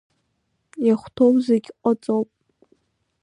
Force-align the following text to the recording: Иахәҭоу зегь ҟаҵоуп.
Иахәҭоу 0.87 1.33
зегь 1.45 1.69
ҟаҵоуп. 1.81 2.29